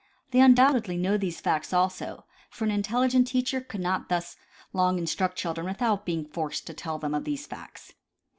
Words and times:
They 0.31 0.39
undoubtedly 0.41 0.97
know 0.97 1.15
these 1.15 1.39
facts 1.39 1.71
also, 1.71 2.25
for 2.49 2.65
an 2.65 2.71
intelligent 2.71 3.27
teacher 3.27 3.61
could 3.61 3.81
not 3.81 4.09
thus 4.09 4.35
long 4.73 4.97
instruct 4.97 5.37
children 5.37 5.67
with 5.67 5.79
out 5.83 6.07
being 6.07 6.25
forced 6.25 6.65
to 6.65 6.73
tell 6.73 6.97
them 6.97 7.13
of 7.13 7.23
these 7.23 7.45
facts. 7.45 7.93